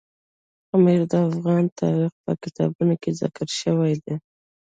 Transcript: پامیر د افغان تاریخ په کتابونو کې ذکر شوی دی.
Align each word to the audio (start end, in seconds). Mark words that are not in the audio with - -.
پامیر 0.67 1.01
د 1.11 1.13
افغان 1.27 1.63
تاریخ 1.79 2.13
په 2.23 2.31
کتابونو 2.43 2.93
کې 3.01 3.17
ذکر 3.21 3.47
شوی 3.61 3.93
دی. 4.03 4.15